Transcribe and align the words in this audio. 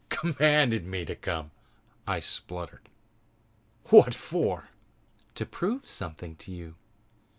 "Commanded 0.09 0.83
me 0.83 1.05
to 1.05 1.15
come!" 1.15 1.51
I 2.07 2.21
spluttered. 2.21 2.89
"What 3.91 4.15
for?" 4.15 4.67
"To 5.35 5.45
prove 5.45 5.87
something 5.87 6.35
to 6.37 6.51
you. 6.51 6.73